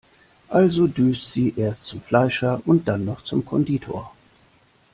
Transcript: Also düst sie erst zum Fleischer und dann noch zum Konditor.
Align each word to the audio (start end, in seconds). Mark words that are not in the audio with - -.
Also 0.49 0.87
düst 0.87 1.31
sie 1.31 1.53
erst 1.55 1.83
zum 1.83 2.01
Fleischer 2.01 2.59
und 2.65 2.87
dann 2.87 3.05
noch 3.05 3.23
zum 3.23 3.45
Konditor. 3.45 4.11